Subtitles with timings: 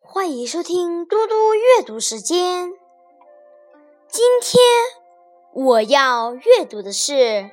[0.00, 2.72] 欢迎收听嘟嘟阅读时间。
[4.08, 4.62] 今天
[5.52, 7.50] 我要阅读的是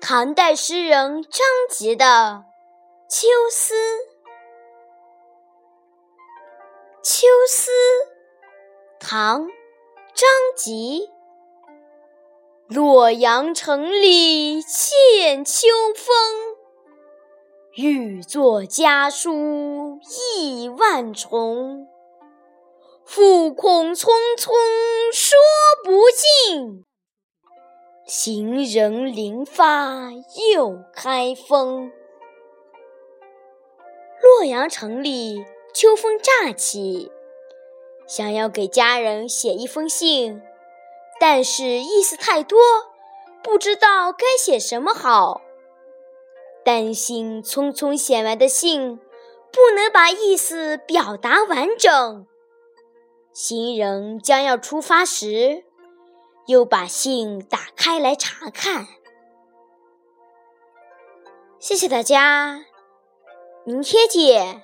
[0.00, 2.44] 唐代诗人张籍的
[3.12, 3.74] 《秋思》。
[7.02, 7.70] 《秋思》
[9.00, 9.46] 唐·
[10.14, 11.12] 张籍。
[12.74, 16.51] 洛阳城里见秋风。
[17.74, 21.88] 欲作家书意万重，
[23.02, 24.52] 复恐匆匆
[25.10, 25.38] 说
[25.82, 26.84] 不尽。
[28.04, 30.10] 行人临发
[30.52, 31.90] 又开封。
[34.20, 37.10] 洛阳城里秋风乍起，
[38.06, 40.42] 想要给家人写一封信，
[41.18, 42.60] 但是意思太多，
[43.42, 45.40] 不知道该写什么好。
[46.64, 52.26] 担心匆匆写完的信不能把意思表达完整
[53.32, 55.64] 行人将要出发时
[56.46, 58.86] 又把信打开来查看。
[61.58, 62.66] 谢谢大家
[63.64, 64.62] 明天见。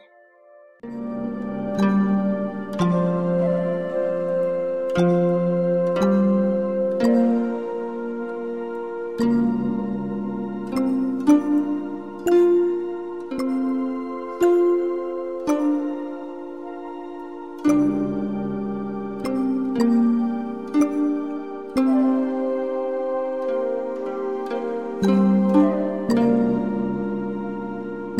[25.00, 25.10] thank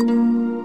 [0.09, 0.58] you